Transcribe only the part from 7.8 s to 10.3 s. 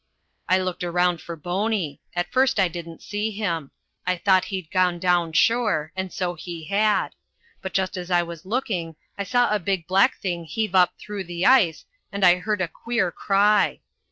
as I was looking I saw a big black